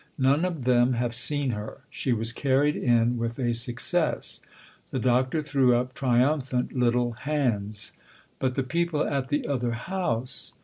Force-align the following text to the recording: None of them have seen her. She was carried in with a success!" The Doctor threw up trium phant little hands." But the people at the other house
None 0.17 0.45
of 0.45 0.63
them 0.63 0.93
have 0.93 1.13
seen 1.13 1.51
her. 1.51 1.81
She 1.91 2.11
was 2.11 2.33
carried 2.33 2.75
in 2.75 3.19
with 3.19 3.37
a 3.37 3.53
success!" 3.53 4.41
The 4.89 4.97
Doctor 4.97 5.43
threw 5.43 5.75
up 5.75 5.93
trium 5.93 6.41
phant 6.41 6.75
little 6.75 7.11
hands." 7.21 7.93
But 8.39 8.55
the 8.55 8.63
people 8.63 9.05
at 9.07 9.27
the 9.27 9.45
other 9.47 9.73
house 9.73 10.53